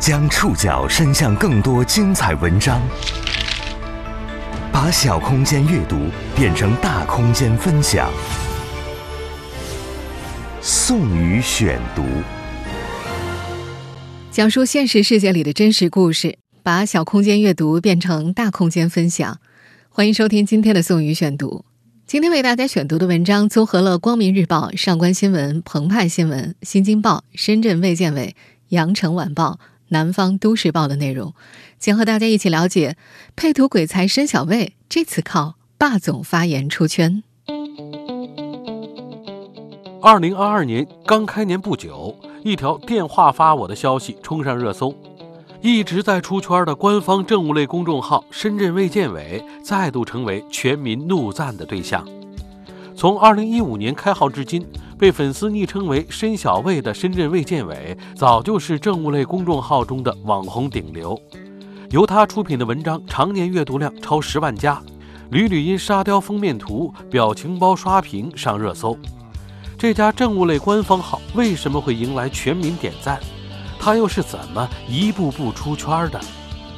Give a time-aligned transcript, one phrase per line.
[0.00, 2.80] 将触角伸向更多精彩文章，
[4.72, 6.06] 把小空间阅读
[6.36, 8.08] 变成大空间分享。
[10.60, 12.04] 宋宇选读，
[14.30, 19.40] 讲述现实世界里的真实故事，把小空间阅读变成大空间分享。
[19.88, 21.64] 欢迎收听今天的宋宇选读。
[22.06, 28.36] 今天为大家选读的文章综合了《光明日报》、上官新闻、澎湃新闻、新京报、深圳卫健委、
[28.68, 29.58] 羊城晚报。
[29.88, 31.34] 南方都市报的内容，
[31.78, 32.96] 将和大家一起了解
[33.34, 37.22] 配图鬼才申小卫这次靠霸总发言出圈。
[40.00, 44.94] 二零二二年刚开年不久，一条电话发我的消息冲上热搜，
[45.60, 52.06] 一直在出圈的官方政务类公众号“深圳卫健委”再度成为全民怒赞的对象。
[52.96, 54.66] 从二零一五年开号至今。
[54.98, 61.16] 被粉丝昵称为“申小卫”的深圳卫健委，早就是政务类公众号中的网红顶流。
[61.90, 64.82] 由他出品的文章常年阅读量超十万加，
[65.30, 68.98] 屡屡因沙雕封面图、表情包刷屏上热搜。
[69.78, 73.20] 这家政务类官方号为什么会迎来全民点赞？
[73.78, 76.20] 他又是怎么一步步出圈的？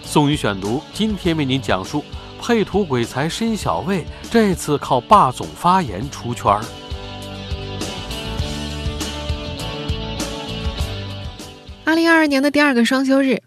[0.02, 2.04] 宋宇选读今天为您讲述：
[2.38, 6.60] 配图鬼才申小卫这次靠霸总发言出圈。
[11.90, 13.42] 二零二二年的第二个双休日，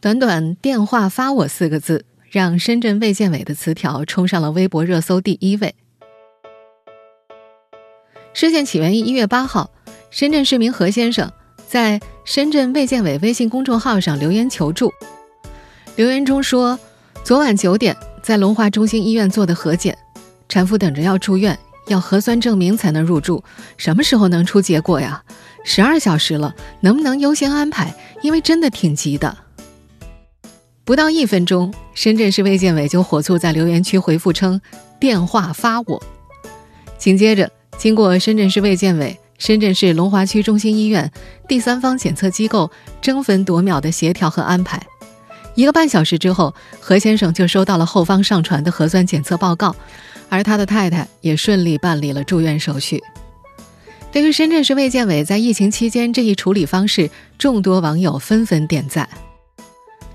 [0.00, 5.76] 短短“电话发我”四个字，让深圳卫健委的词条冲上了微博热搜第一位。
[8.34, 9.70] 事件起源于一月八号，
[10.10, 11.30] 深圳市民何先生
[11.68, 14.92] 在深圳卫健委微信公众号上留言求助。
[15.94, 16.76] 留言中说
[17.22, 19.96] ：“昨晚九点在龙华中心医院做的核检，
[20.48, 23.44] 产妇等着要住院，要核酸证明才能入住，
[23.76, 25.22] 什么时候能出结果呀？”
[25.70, 27.94] 十二小时了，能不能优先安排？
[28.22, 29.36] 因为真的挺急的。
[30.82, 34.58] 不到一分钟，深圳市卫健委就火速在留言区回复称
[34.98, 36.02] ：“电话发我。”
[36.96, 41.12] 紧接着，经过深圳市卫健委、深圳市龙华区中心医院
[41.46, 42.70] 第三方检测机构
[43.02, 44.82] 争分夺秒的协调和安排，
[45.54, 49.76] 一个半小时之后，何先生就收到了后方上传的核酸检测报告，
[50.30, 53.02] 而他的太太也顺利办理了住院手续。
[54.10, 59.06] 对于深圳市卫健委在疫情期间这一处理方式，众多网友纷纷点赞。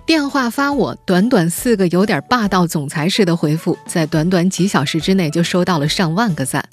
[0.05, 6.67] 电话发我，短短四个有点霸道总裁式的回复，在短短几小时之内就收到了上万个赞。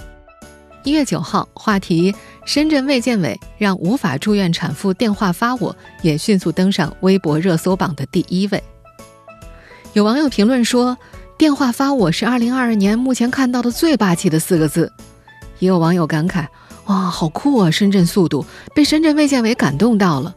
[0.83, 2.13] 一月九号，话题
[2.47, 8.61] “深圳卫健委让无法住院产妇电话发我”也迅速登上微博热搜榜的第一位。
[9.93, 10.97] 有网友评论说
[11.37, 14.91] ：“电话发我是二零二二年目前看到的最霸气的四个字。”
[15.61, 16.47] 也有网友感慨。
[16.87, 17.71] 哇，好酷啊！
[17.71, 20.35] 深圳速度被深圳卫健委感动到了。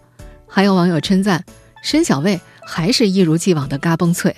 [0.47, 1.43] 还有网友称赞
[1.81, 4.35] 申小卫还是一如既往的嘎嘣脆。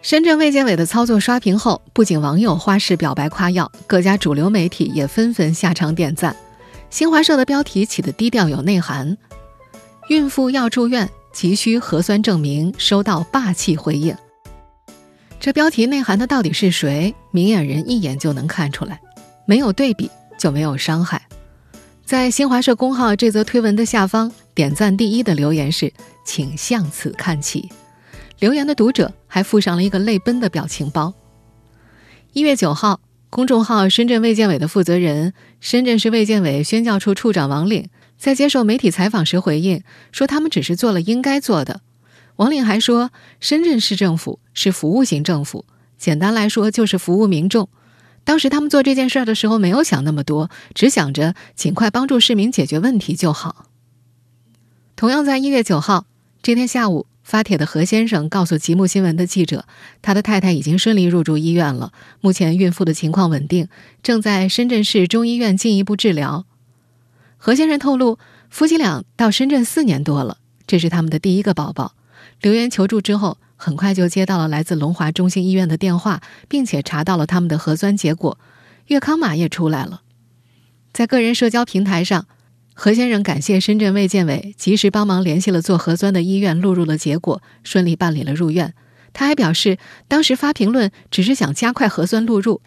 [0.00, 6.34] 深圳卫健委的操作刷屏后，不仅网友花式表白夸耀，各家主流媒体也纷纷下场点赞。
[6.90, 9.16] 新华社的标题起得低调有内涵
[10.10, 14.16] ：“孕妇要住院，急需核酸证明，收到霸气回应。”
[15.38, 17.14] 这标题内涵的到底是谁？
[17.30, 19.00] 明眼人一眼就能看出来。
[19.46, 21.26] 没有对比就没有伤害。
[22.04, 25.92] 在新华社公号这则推文的下方，点赞第一的留言是
[26.26, 27.70] “请向此看齐”。
[28.38, 31.14] 留言的读者还附上了一个泪奔的表情包。
[32.32, 37.88] 一月九号，公众号“深圳卫健委”的负责人、深圳市卫健委宣教处处长王岭
[38.18, 41.80] 在接受媒体采访时回应说：“他们只是做了应该做的。”
[42.36, 43.10] 王岭还说
[43.40, 45.64] ：“深圳市政府是服务型政府，
[45.96, 47.68] 简单来说就是服务民众。”
[48.24, 53.66] 当时他们做这件事儿的时候，没有想那么多，只想着尽快帮助市民解决问题就好。
[54.94, 56.06] 同样在一月九号
[56.42, 59.64] 这天下午发帖的何先生告诉极目新闻的记者，
[60.00, 63.68] 他的太太已经顺利入住医院了，目前孕妇的情况稳定，
[64.02, 66.46] 正在深圳市中医院进一步治疗。
[67.38, 68.18] 何先生透露，
[68.48, 71.94] 夫妻俩到深圳四年多了，这是他们的第一个宝宝。
[72.40, 73.38] 留言求助之后。
[73.62, 78.36] 很快就接到了来自龙华中心医院的电话，并且查到了他们的核酸结果，
[78.88, 80.02] 粤康码也出来了。
[80.92, 82.26] 在个人社交平台上，
[82.74, 88.74] 何先生感谢深圳卫健委及时帮忙联系了做核酸的医院，录入了结果，顺利办理了入院。
[89.12, 92.60] 他还表示，当时发评论只是想加快核酸录入。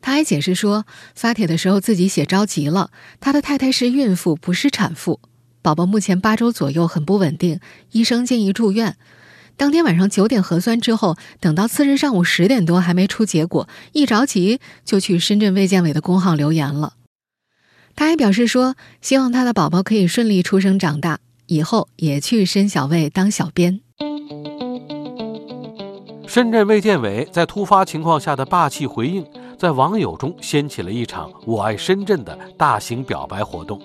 [0.00, 5.20] 他还解释说，发帖的时候自己写着急了，他的太太是孕妇，不是产妇，
[5.60, 7.60] 宝宝目前八周左右，很不稳定，
[7.92, 8.96] 医生建议住院。
[9.56, 16.94] 当天晚上九点核酸之后，等到次日上午十点多还没出结果，一着急就去深圳卫健委的公号留言了。
[17.96, 23.80] 他还表示说，希望他的宝宝可以顺利出生长大，以后也去申小卫当小编。
[26.26, 29.24] 深圳卫健委在突发情况下的霸气回应，
[29.56, 33.80] 在网友中掀起了一场“我爱深圳”的大型表白活动。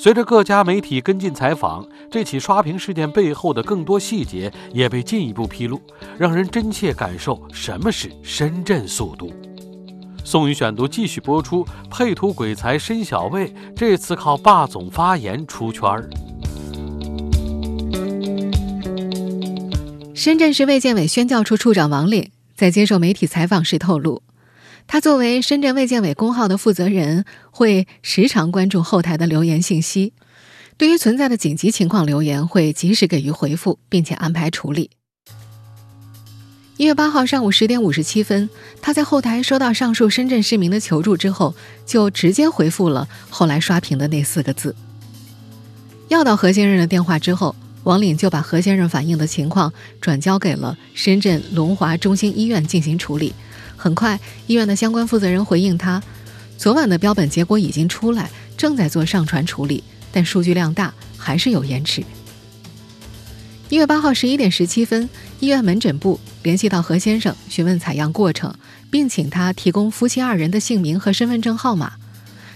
[0.00, 5.82] 随着各家媒体跟进采访，这起刷屏事件背后的更多细节也被进一步披露，
[6.16, 9.32] 让人真切感受什么是深圳速度。
[10.24, 16.08] 宋宇选读继续播出，配图鬼才申小卫这次靠霸总发言出圈儿。
[20.14, 24.22] 深圳市卫健委宣教处处长王岭在接受媒体采访时透露。
[24.90, 30.14] 他作为深圳卫健委公号的负责人，会时常关注后台的留言信息，
[30.78, 34.90] 对于存在的紧急情况留言会及时给予回复，并且安排处理。
[36.78, 38.48] 一月八号上午十点五十七分，
[38.80, 41.54] 他在后台收到上述深圳市民的求助之后，
[41.84, 44.74] 就直接回复了后来刷屏的那四个字。
[46.08, 47.54] 要到何先生的电话之后，
[47.84, 49.70] 王岭就把何先生反映的情况
[50.00, 53.34] 转交给了深圳龙华中心医院进行处理。
[53.78, 56.02] 很快，医院的相关负责人回应他，
[56.58, 59.82] 昨晚的标本结果已经出来，正在做上传处理，
[60.12, 62.02] 但数据量大，还是有延迟。
[63.70, 65.08] 一月八号十一点十七分，
[65.40, 68.52] 医院门诊部联系到何先生，询问采样过程，
[68.90, 71.92] 并请他提供夫妻二人的姓名和身份证号码。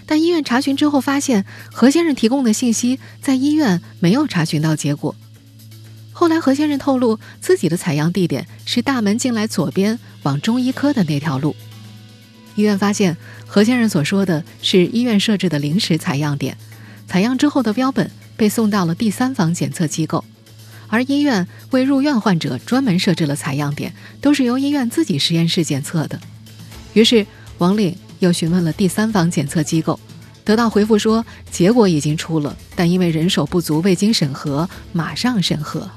[0.05, 5.15] 但医院查询之后发现，何先生提供的信息在医院没有查询到结果。
[6.23, 11.53] 后来，何先生透露自己的采样地点是大门进来左边往中医科的那条路。
[12.55, 16.57] 医院发现何先生所说的是医院设置的临时采样点，
[17.09, 20.23] 采样之后的标本被送到了第三方检测机构，
[20.87, 26.17] 而医院为入院患者专门设置了采样点，都是由医院自己实验室检测的。
[26.93, 27.27] 于是，
[27.57, 29.99] 王岭又询问了第三方检测机构，
[30.45, 35.91] 得到回复说结果已经出了，但因为人手不足，未经审核，马上审核。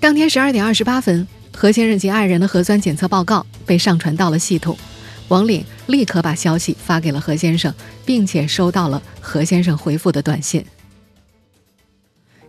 [0.00, 4.74] 当天十二点二十八分，何先生及爱人的核酸检测报告被上传到了系统。
[5.28, 7.72] 王岭立刻把消息发给了何先生，
[8.06, 10.64] 并且收到了何先生回复的短信。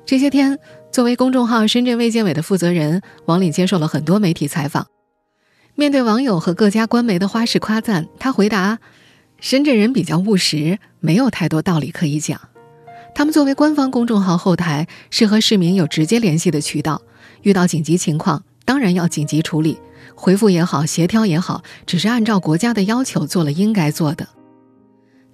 [0.05, 0.57] 这些天，
[0.93, 4.87] 作为公众号“深圳卫健委”的负责人，王岭接受了很多媒体采访。
[5.75, 8.79] 面对网友和各家官媒的花式夸赞，他回答
[9.41, 12.39] ：“深圳人比较务实，没有太多道理可以讲。
[13.13, 17.01] 他们作为官方公众号后台，是和市民有直接联系的渠道。”
[17.43, 19.77] 遇到紧急情况，当然要紧急处理，
[20.15, 24.27] 回复也好，协调也好，只是按照国家的要求做了应该做的。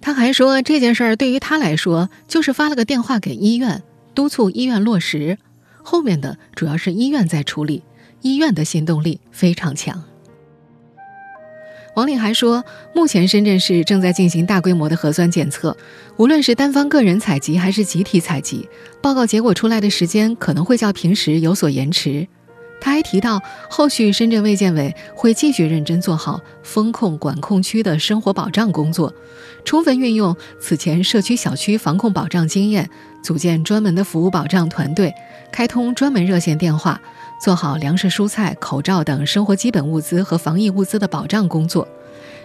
[0.00, 3.82] 他还说，这件事儿对于他来说，就是发了个电话给医院，
[4.14, 5.38] 督促医院落实，
[5.82, 7.82] 后面的主要是医院在处理，
[8.22, 10.04] 医院的行动力非常强。
[11.98, 12.64] 王岭还说，
[12.94, 15.76] 目前深圳市正在进行大规模的核酸检测，
[16.16, 18.68] 无论是单方个人采集还是集体采集，
[19.02, 22.28] 报告结果出来的时间可能会较平时有所延迟。
[22.80, 29.12] 他还提到，后续深圳卫健委会继续认真做好风控管控区的生活保障工作，
[29.64, 32.88] 充分运用此前社区小区防控保障经验，
[33.24, 35.12] 组建专门的服务保障团队，
[35.50, 37.02] 开通专门热线电话。
[37.38, 41.86] 做好粮食、蔬菜、口罩等生活基本物资和防疫物资的保障工作。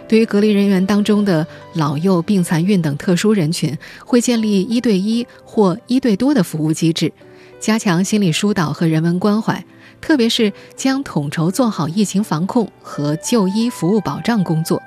[0.06, 7.12] 对于隔离人员当中的老幼、病残孕等特殊人群，会建立一对一或一对多的服务机制，
[7.58, 9.64] 加强心理疏导和人文关怀。
[10.00, 14.82] 特别是将统筹做好疫情防控和就医服务保障工作，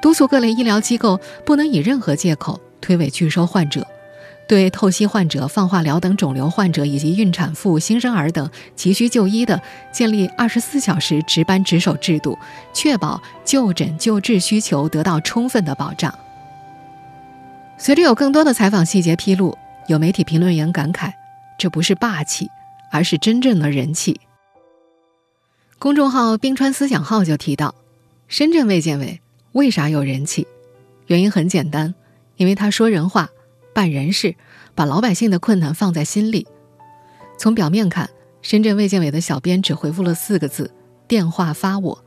[0.00, 3.86] 督促各类医疗机构不能以任何借口推诿拒收患者。
[4.48, 9.60] 对透析患者、放化疗等肿瘤患者以及孕产妇、新生儿等急需就医的，
[9.92, 12.38] 建立二十四小时值班值守制度，
[12.72, 16.16] 确保就诊救治需求得到充分的保障。
[17.76, 21.12] 随着有更多的采访细节披露，有媒体评论员感慨
[21.58, 22.48] ：“这不是霸气，
[22.92, 24.20] 而是真正的人气。”
[25.78, 27.74] 公众号“冰川思想号”就提到，
[28.28, 29.20] 深圳卫健委
[29.52, 30.46] 为啥有人气？
[31.08, 31.94] 原因很简单，
[32.36, 33.28] 因为他说人话。
[33.76, 34.34] 办人事，
[34.74, 36.46] 把老百姓的困难放在心里。
[37.38, 38.08] 从表面看，
[38.40, 40.72] 深圳卫健委的小编只回复了四个字
[41.06, 42.02] ：“电话发我。”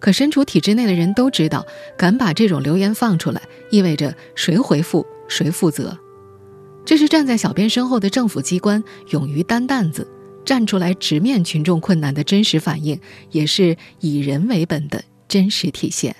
[0.00, 1.64] 可身处体制内的人都知道，
[1.96, 5.96] 敢把这种留言放出来，意味着谁回复谁负责。
[6.84, 10.10] 这是站在小编身后的政府机关勇于担担子，
[10.44, 12.98] 站出来直面群众困难的真实反应，
[13.30, 16.16] 也是以人为本的真实体现。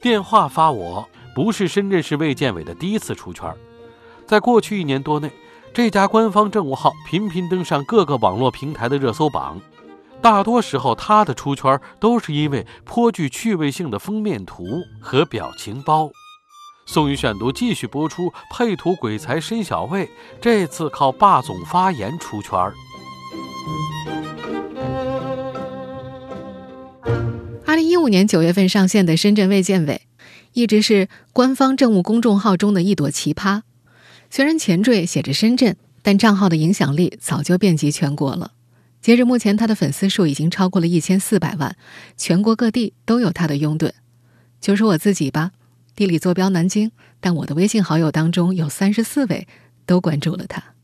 [0.00, 3.54] 电话发我不是深圳市卫健委的第一次出圈，
[4.26, 5.30] 在过去一年多内，
[5.74, 9.60] 这家官方政务号频频登上各个网络平台的热搜榜。
[10.22, 14.64] 大多时候，它的出圈都是因为颇具趣味性的封面图
[15.02, 16.10] 和表情包。
[16.86, 22.72] 宋宇选读继续播出，配图鬼才申小卫，这次靠霸总发言出圈儿。
[28.00, 30.02] 五年九月份上线的深圳卫健委，
[30.54, 33.62] 一直是官方政务公众号中的一朵奇葩。
[34.30, 38.52] 虽然前缀写着深圳，但账号的影响力早就遍及全国了。
[39.02, 41.76] 截至目前，他的粉丝数已经超过了一千四百万，
[42.16, 43.92] 全国各地都有他的拥趸。
[44.60, 45.52] 就说我自己吧，
[45.94, 46.90] 地理坐标南京，
[47.20, 49.46] 但我的微信好友当中有三十四位
[49.84, 50.74] 都关注了他。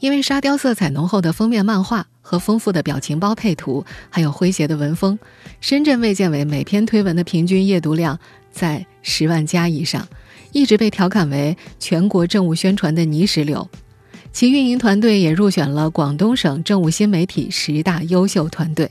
[0.00, 5.18] 因为沙雕色彩浓厚的封面漫画和丰富的表情包配图，还有诙谐的文风，
[5.60, 8.18] 深圳卫健委每篇推文的平均阅读量
[8.50, 10.08] 在十万加以上，
[10.52, 13.68] 一直被调侃为全国政务宣传的泥石流。
[14.32, 18.88] 其运营团队也入选了广东省政务新媒体十大优秀团队。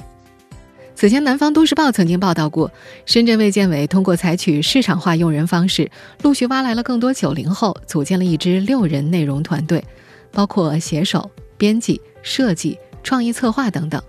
[0.94, 2.70] 此前，南方都市报曾经报道过，
[3.06, 5.89] 深圳卫健委通过采取市场化用人方式，
[6.22, 9.82] 陆续挖来了更多九零后，组建了一支六人内容团队，
[10.31, 14.01] 包括写手、编辑、设计、创意策划等等。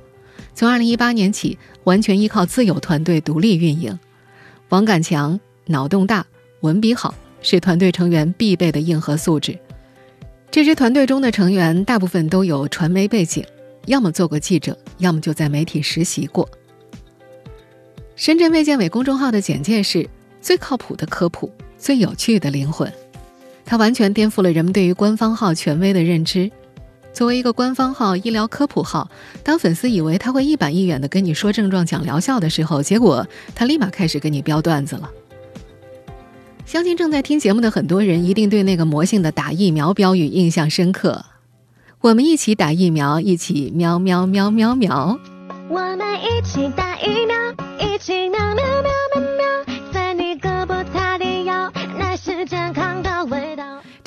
[0.54, 3.98] 从二零一八年起，完全依靠自有团队独立运营。
[4.68, 6.26] 王敢强脑洞大、
[6.60, 9.58] 文笔好，是团队成员必备的硬核素质。
[10.50, 13.44] 这支团队中的成员大部分都有传媒背景，
[13.86, 16.48] 要么做过记者，要么就在媒体实习过。
[18.16, 20.06] 深圳卫健委公众号的简介是
[20.40, 22.92] 最靠谱的科普，最有趣的灵魂。
[23.70, 26.50] 它完全颠覆了人们对于官方号权威的认知。
[27.12, 29.08] 作为一个官方号医疗科普号，
[29.44, 33.24] 当粉丝以为他会一板一眼的跟你说症状、讲疗效的时候，结果
[33.54, 35.08] 他立马开始跟你飙段子了。
[36.66, 41.24] 相信正在听节目的很多人一定对那个魔性的打疫苗标语印象深刻。
[42.00, 45.16] 我们一起打疫苗，一起喵喵喵喵喵。
[45.68, 47.36] 我们一起打疫苗，
[47.78, 48.89] 一起喵喵喵。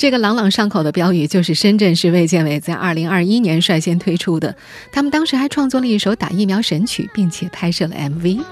[0.04, 4.54] 这个朗朗上口的标语就是深圳市卫健委在二零二一年率先推出的。
[4.92, 8.44] 他们当时还创作了一首打疫苗神曲，并且拍摄了 MV。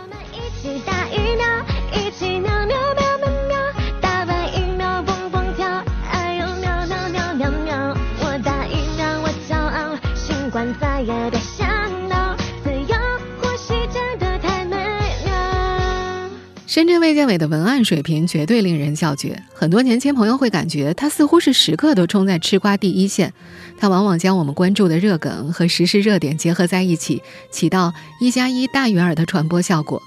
[16.83, 23.33] 深圳卫健委的文案水平绝对令人叫绝，很多年轻朋友会感觉他似乎是时刻都冲在吃瓜第一线。
[23.79, 27.23] 他往往将我们关注的热梗和时事热点结合在一起，
[27.53, 30.03] 起到一加一大于二的传播效果。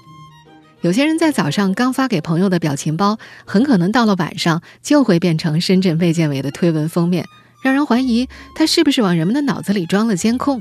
[0.82, 7.24] 有些人在早上刚发给朋友的表情包，很可能到了晚上就会变成深圳卫健委的推文封面，
[7.62, 10.60] 让人怀疑他是不是往人们的脑子里装了监控。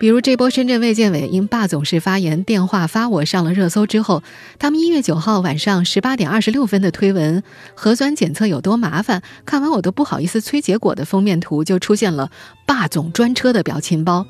[0.00, 4.22] 比如这波深圳卫健委因霸总式发言电话发我上了热搜之后，
[4.58, 7.42] 他们一月九号晚上十八点二十六分的推文
[7.76, 12.30] “核酸检测有多麻烦”，看完我都不好意思催结果的封面图就出现了
[12.64, 14.26] 霸总专车的表情包，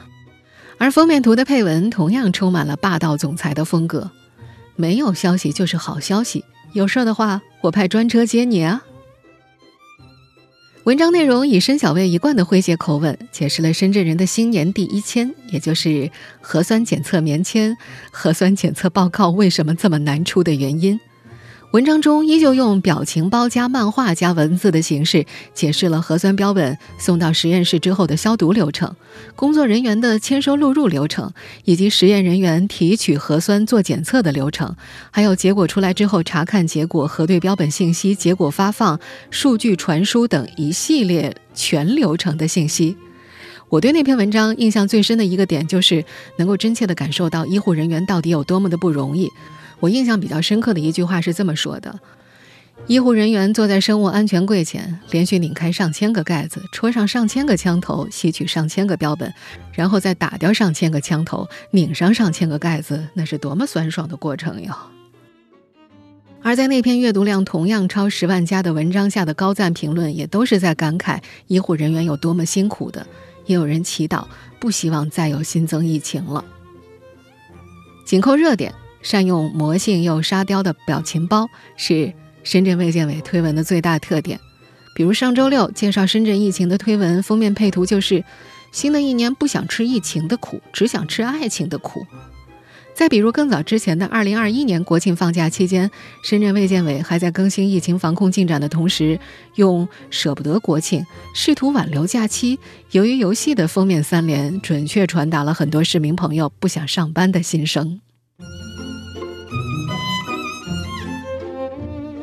[0.76, 4.10] 而封面图的配文同样充满了霸道总裁的风格，
[4.74, 8.82] 没有消息就是好消息，有事的话我派专车接你啊。
[10.90, 17.76] 文章内容以申小卫一贯的诙谐口吻，解释了深圳人的新年第一签，也就是核酸检测棉签、
[18.10, 20.98] 核酸检测报告为什么这么难出的原因。
[21.72, 25.24] 文章中依旧用表情包加漫画加文字的形式，
[25.54, 28.96] 解释了核酸标本送到实验室之后的消毒流程、
[29.36, 31.32] 工作人员的签收录入流程，
[31.64, 34.74] 以及实验人员提取核酸做检测的流程，
[35.12, 38.98] 还有结果出来之后查看结果、核对标本信息、结果发放、
[39.30, 42.96] 数据传输等一系列全流程的信息。
[43.68, 46.04] 我对那篇文章印象最深的一个点，就是
[46.36, 49.30] 能够真切地感受到医护人员到底有多么的不容易。
[49.80, 51.98] 我印象比较深刻的一句话是这么说的：
[52.86, 59.32] 医护人员坐在生物安全柜前，连续拧开上千个盖子，戳上上千个枪头，吸取上千个标本，
[59.72, 64.74] 然后再打掉上千个枪头，拧上上千个盖子，那是多么酸爽的过程哟！
[66.42, 73.06] 而在那篇阅读量同样超十万加的文章下的高赞评论，也都是在感慨医护人员有多么辛苦的，
[73.44, 74.24] 也有人祈祷
[74.58, 76.44] 不希望再有新增疫情了。
[78.04, 78.74] 紧扣热点。
[79.02, 84.38] 善用魔性又沙雕的表情包是深圳卫健委推文的最大特点。
[84.94, 88.24] 比如上周六介绍深圳疫情的推文封面配图就是
[88.72, 92.06] “新的一年不想吃疫情的苦，只想吃爱情的苦”。
[92.92, 95.90] 再比如更早之前的2021年国庆放假期间，
[96.22, 99.18] 深圳卫健委还在更新疫情防控进展的同时，
[99.54, 102.58] 用“舍不得国庆，试图挽留假期，
[102.90, 108.00] 由于游戏”的封面三连，准确传达了很多市民朋友不想上班的心声。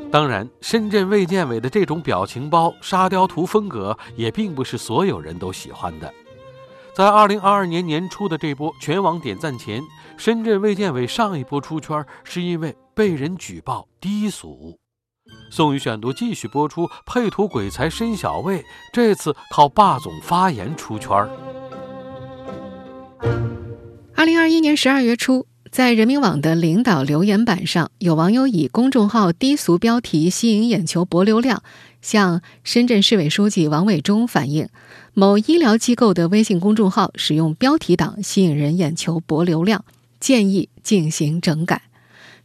[0.10, 6.12] 当然，深圳卫健委的这种表情包、沙雕图风格也并不是所有人都喜欢的。
[6.94, 9.84] 在二零二二年年初的这波全网点赞前，
[10.18, 14.80] 深圳卫健委上一波出圈是因为被人举报低俗。
[15.52, 21.12] 宋宇选读继续播出，配图鬼才申小卫这次靠霸总发言出圈。
[24.16, 25.46] 二零二一年十二月初。
[25.78, 31.62] 在人民网的领导留言板上，有网友以公众号低俗标题吸引眼球博流量，
[32.02, 34.70] 向深圳市委书记王伟忠反映，
[35.14, 39.86] 某医疗机构的微信公众号使用标题党吸引人眼球博流量，
[40.20, 41.84] 建议进行整改。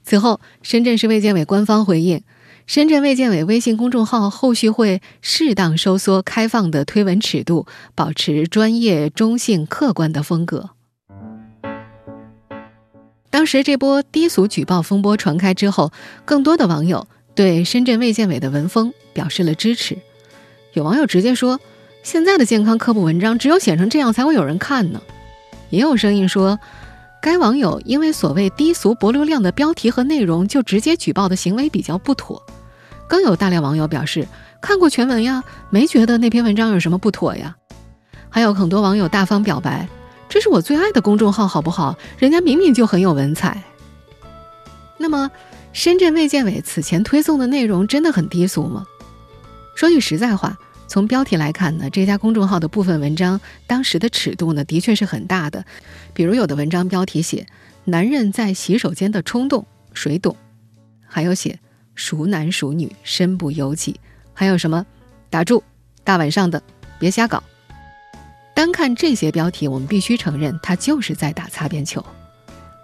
[0.04, 2.20] 此后，深圳市卫健委官方回应，
[2.66, 10.72] 深圳卫健委微信公众号后续会适当收缩开放的推文尺度，保持专业、中性、客观的风格。
[13.32, 15.90] 当时这波低俗举报风波传开之后，
[16.26, 19.96] 更多的网友对深圳卫健委的文风表示了支持。
[20.74, 21.58] 有网友直接说
[22.04, 25.00] ：“现在的健康科普文章只有写成这样才会有人看呢。”
[25.70, 26.60] 也有声音说，
[27.22, 32.42] 该网友因为所谓低俗博流量的标题和内容就直接举报的行为比较不妥。
[33.08, 34.28] 更有大量网友表示
[34.60, 37.56] 看过全文呀，没觉得那篇文章有什么不妥呀。
[38.28, 39.88] 还有很多网友大方表白。
[40.32, 41.98] 这是我最爱的公众号，好不好？
[42.16, 43.62] 人家明明就很有文采。
[44.96, 45.30] 那么，
[45.74, 48.86] 深圳卫健委此前推送的内容真的很低俗吗？
[49.76, 50.58] 说句实在话，
[50.88, 55.66] 从标题来看呢，这家公众号的部分文章当时的尺度呢，的确是很大的。
[56.14, 57.46] 比如有的文章标题写
[57.84, 60.34] “男人在洗手间的冲动，谁懂”，
[61.06, 61.60] 还有写
[61.94, 64.00] “熟男熟女，身不由己”，
[64.32, 64.86] 还有什么
[65.28, 65.62] “打住，
[66.02, 66.62] 大晚上的
[66.98, 67.42] 别瞎搞”。
[68.54, 72.04] 单看这些标题，我们必须承认，他就是在打擦边球。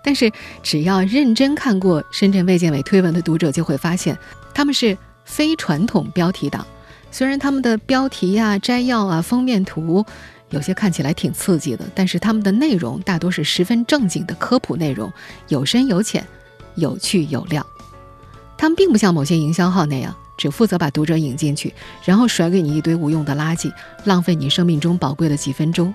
[0.03, 0.33] 但是，
[0.63, 4.17] 只要认真看过深圳卫健委推文的读者就会发现，
[4.55, 6.67] 他们是非传统标题党。
[7.11, 10.05] 虽然他们的标题呀、摘要啊、封面图
[10.51, 15.13] 有些看起来挺刺激的，但是他们的内容大多是十分正经的科普内容，
[15.49, 16.27] 有深有浅，
[16.77, 17.67] 有趣有料。
[18.57, 20.15] 他们并不像某些营销号那样。
[20.39, 21.75] 只负责把读者引进去，
[22.05, 23.71] 然后甩给你一堆无用的垃圾，
[24.05, 25.93] 浪费你生命中宝贵的几分钟。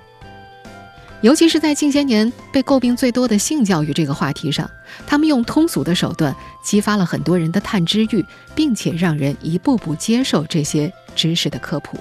[1.21, 4.69] 尤其是在近些年被诟病最多的性教育这个话题上，
[5.07, 11.97] 他们用通俗的手段激发了很多人的探知欲，并且让人一步步接受这些知识的科普。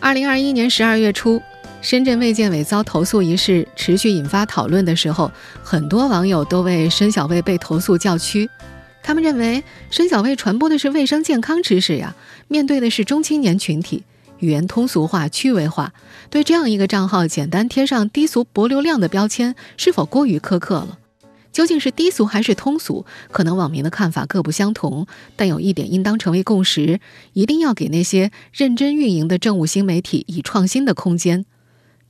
[0.00, 1.42] 二零二一年十二月初，
[1.82, 5.30] 深圳卫健委遭投诉一事持续引发讨论的时候，
[5.62, 8.48] 很多网友都为申小卫被投诉叫屈。
[9.04, 12.16] 他们认为申小卫传播的是卫生健康知识呀，
[12.48, 14.02] 面对的是中青年群体，
[14.38, 15.92] 语言通俗化、趣味化，
[16.30, 20.98] 对这样一个账号简单贴上低俗博流量的标签，是否过于苛刻了？
[21.52, 23.04] 究竟是低俗还是通俗？
[23.30, 26.98] 可能网民的看法各不相同，但有一点应当成为共识：
[27.34, 31.44] 一定要给那些认真运营的政务新媒体以创新的空间。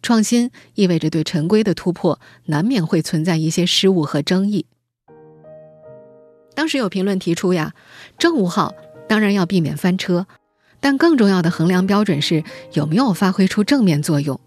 [0.00, 4.66] 创新意味着对陈规的突破，难免会存在一些失误和争议。
[6.54, 7.74] 当时有评论提出呀，
[8.18, 8.72] 政务号
[9.08, 10.26] 当然要避免翻车，
[10.80, 14.38] 但更重要的衡量标准是有没有发挥出正面作用。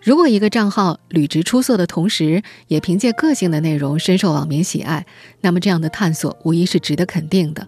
[0.00, 5.04] 如果一个账号履职出色的同时，也凭借个性的内容深受网民喜爱，
[5.40, 7.66] 那么这样的探索无疑是值得肯定的。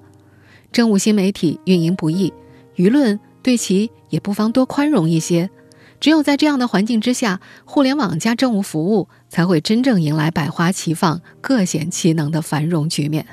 [0.71, 2.33] 政务新媒体运营不易，
[2.77, 5.51] 舆论对其也不妨多宽容一些。
[5.99, 13.27] 只有在这样的环境之下，互联网加政务服务才会真正迎来百花齐放、各显其能的繁荣局面。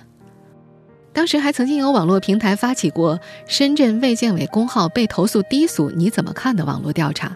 [1.17, 7.36] 当时还曾经有网络平台发起过深圳卫健委公号被投诉低俗，你怎么看的网络调查？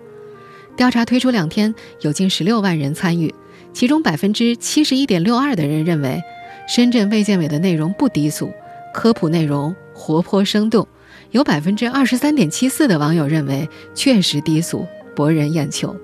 [0.77, 3.33] 调查推出两天，有近十六万人参与，
[3.73, 6.21] 其中百分之七十一点六二的人认为
[6.67, 8.51] 深圳卫健委的内容不低俗，
[8.93, 10.85] 科普内容活泼生动；
[11.31, 15.95] 有百分之二十三点七四的网友认为确实低俗，博人眼球。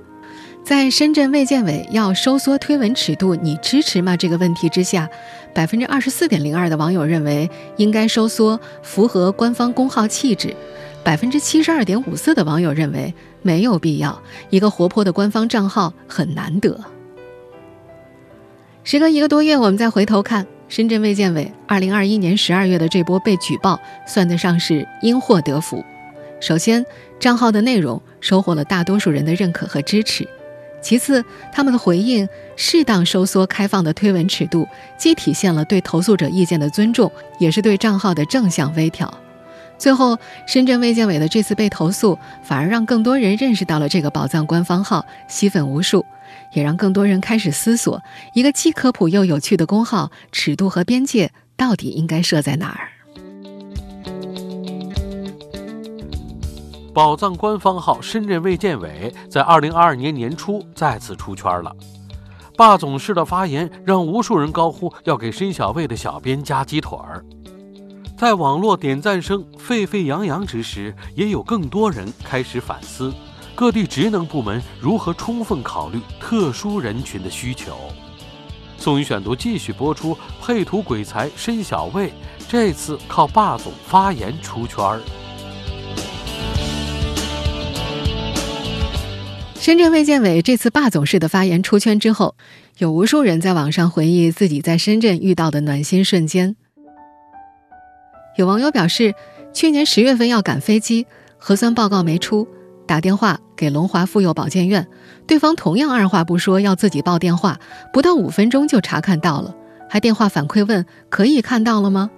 [0.67, 4.17] 在深圳卫健委要收缩推文尺度，你支持吗？
[4.17, 5.09] 这个问题之下，
[5.53, 10.49] 百分之二十四点零二的网友认为应该收缩，符合官方公号气质；
[11.05, 14.21] 百分之七十二点五四的网友认为没有必要。
[14.49, 16.77] 一个活泼的官方账号很难得。
[18.83, 25.81] 时隔一个多月，我们再回头看深圳卫健委二零二一年十二月的这波被举报，算得上是因祸得福。
[26.41, 26.85] 首先，
[27.21, 30.27] 账号的内容收获了大多数人的认可和支持。
[30.81, 39.11] 其次，他们的回应适当收缩开放的推文尺度，既体现了对投诉者意见的尊重，也是对账号的正向微调。
[39.77, 46.05] 最后，深圳卫健委的这次被投诉，反而让更多人认识到了这个宝藏官方号，吸粉无数，
[46.53, 48.01] 也让更多人开始思索：
[48.33, 52.96] 一个既科普又有趣的公号，尺度和边界到底应该设在哪儿？
[56.97, 61.71] 宝藏官方号“深圳卫健委”在二零二二年年初再次出圈了。
[62.55, 67.23] 霸总式的发言让无数人高呼要给申小卫的小编加鸡腿儿。
[68.17, 73.13] 在网络点赞声沸沸扬扬之时，也有更多人开始反思
[73.53, 77.77] 各地职能部门如何充分考虑特殊人群的需求。
[78.79, 82.11] 宋宇选读继续播出，配图鬼才申小卫
[82.49, 84.99] 这次靠霸总发言出圈儿。
[89.67, 92.35] 深圳卫健委这次霸总式的发言出圈之后，
[92.77, 96.55] 有无数人在网上回忆自己在深圳遇到的暖心瞬间。
[98.37, 99.13] 有网友表示，
[99.51, 101.05] 去年十月份要赶飞机，
[101.37, 102.47] 核酸报告没出，
[102.87, 104.87] 打电话给龙华妇幼保健院，
[105.27, 107.59] 对方同样二话不说要自己报电话，
[107.91, 109.53] 不到五分钟就查看到了，
[109.89, 112.09] 还电话反馈问可以看到了吗？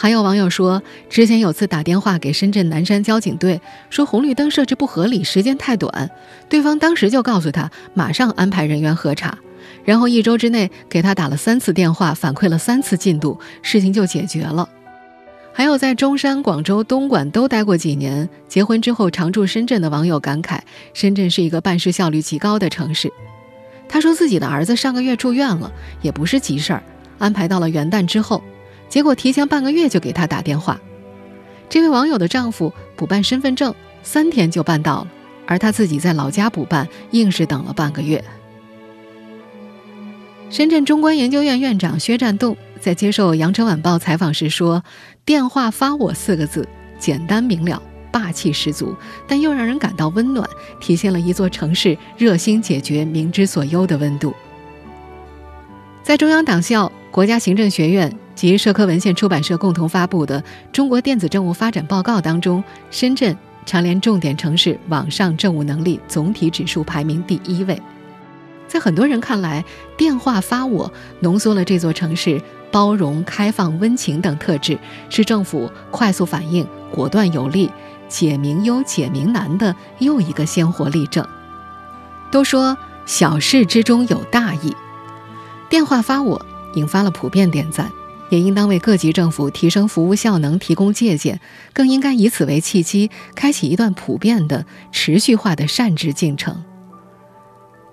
[0.00, 0.80] 还有网友说，
[1.10, 6.08] 之前有次打电话给深圳南山交警队，说红绿灯设置不合理，时间太短，
[6.48, 9.36] 对方当时就告诉他马上安排人员核查，
[9.84, 14.68] 然后一周之内给他打了三次电话，反馈了三次进度，事情就解决了。
[15.52, 20.60] 还有在中山、广州、东莞都待过几年，结婚之后常住深圳的网友感慨，
[20.94, 23.12] 深圳是一个办事效率极高的城市。
[23.88, 26.84] 他说自己的儿子上个月住院了，也不是急事儿，
[27.18, 28.40] 安排到了元旦之后。
[28.88, 30.80] 结果提前半个月就给他打电话，
[31.68, 35.08] 这位网友的丈夫补办身份证三天就办到了，
[35.46, 38.22] 而他自己在老家补办，硬是等了半个月。
[40.50, 44.82] 深圳中关研究院院长薛占栋在接受《羊城晚报》采访时说
[45.26, 46.66] ：“电话发我四个字，
[46.98, 48.96] 简单明了，霸气十足，
[49.26, 50.48] 但又让人感到温暖，
[50.80, 54.32] 体现了一座城市热心解决民之所忧的温度。”
[56.02, 58.12] 在中央党校、国家行政学院。
[58.38, 60.40] 及社科文献出版社共同发布的
[60.70, 67.82] 《中国电子政务发展报告》当中，深圳蝉联重点城市网上政务能力总体指数排名第一位。
[68.68, 69.64] 在很多人看来，
[69.96, 72.40] 电话发我浓缩了这座城市
[72.70, 74.78] 包容、开放、温情等特质，
[75.10, 77.68] 是政府快速反应、果断有力、
[78.06, 81.26] 解民忧、解民难的又一个鲜活例证。
[82.30, 84.76] 都说小事之中有大义，
[85.68, 87.90] 电话发我引发了普遍点赞。
[88.30, 91.40] 也应当为各级政府提升服务效能提供借鉴，
[91.72, 96.62] 更应该以此为契机，开启一段普遍的、持续化的善治进程。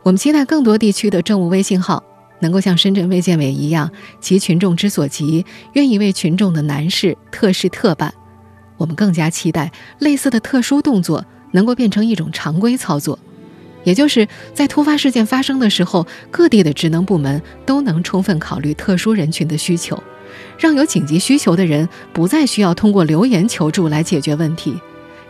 [0.04, 2.04] 我们期待更多地区的政务微信号
[2.42, 8.14] 能够像深圳卫健委一样，急群众之所急，愿意为群众的难事特事特办。
[8.76, 13.18] 我们更加期待类似的特殊动作能够变成一种常规操作。
[13.86, 20.04] 也就是在突发事件发生的时候，各地的职能部门都能充分考虑特殊人群的需求，
[20.60, 24.78] 让有紧急需求的人不再需要通过留言求助来解决问题，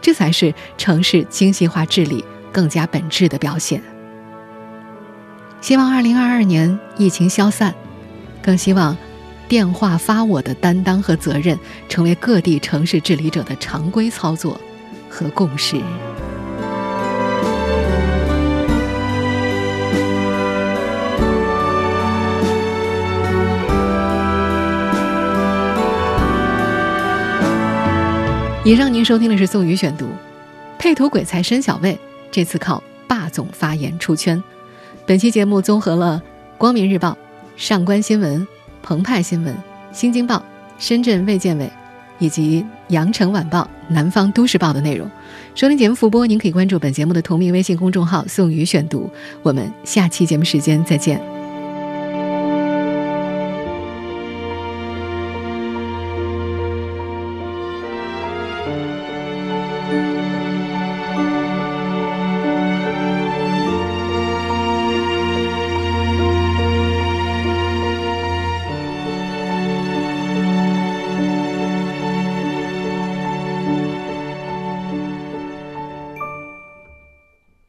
[0.02, 3.82] 这才是城市精细化治理更加本质的表现。
[5.62, 7.74] 希望2022年疫情消散，
[8.42, 8.96] 更希望
[9.50, 11.58] 电话发我的担当和责任
[11.90, 14.60] 成为各地城市治理者的常规操作
[15.10, 15.76] 和共识。
[28.66, 30.08] 以上您收听的是宋宇选读，
[30.80, 31.96] 配图鬼才申小卫
[32.32, 34.44] 这次靠霸总发言出圈。
[35.06, 36.20] 本期节目综合了
[36.58, 37.16] 光明日报、
[37.56, 38.46] 上官新闻、
[38.82, 39.56] 澎湃新闻、
[39.92, 40.44] 新京报、
[40.80, 41.70] 深圳卫健委
[42.18, 45.08] 以及羊城晚报、南方都市报的内容。
[45.54, 49.08] 收听节目复播，您可以关注本节目的同名微信公众号“宋宇选读”。
[49.44, 51.35] 我们下期节目时间再见。